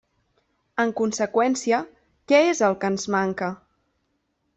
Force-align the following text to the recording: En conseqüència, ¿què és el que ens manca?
En 0.83 0.93
conseqüència, 1.01 1.81
¿què 2.31 2.39
és 2.53 2.63
el 2.69 2.79
que 2.85 2.91
ens 2.95 3.05
manca? 3.17 3.51